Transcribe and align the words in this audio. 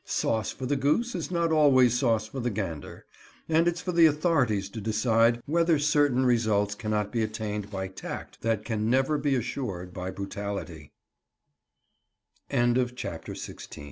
Sauce 0.03 0.51
for 0.51 0.65
the 0.65 0.75
goose 0.75 1.13
is 1.13 1.29
not 1.29 1.51
always 1.51 1.99
sauce 1.99 2.25
for 2.27 2.39
the 2.39 2.49
gander, 2.49 3.05
and 3.47 3.67
it's 3.67 3.81
for 3.81 3.91
the 3.91 4.07
authorities 4.07 4.67
to 4.67 4.81
decide 4.81 5.43
whether 5.45 5.77
certain 5.77 6.25
results 6.25 6.73
cannot 6.73 7.11
be 7.11 7.21
attained 7.21 7.69
by 7.69 7.87
tact 7.87 8.41
that 8.41 8.65
can 8.65 8.89
never 8.89 9.19
be 9.19 9.35
assured 9.35 9.93
by 9.93 10.09
brutality. 10.09 10.91
CHAPTER 12.49 13.35
XVII. 13.35 13.79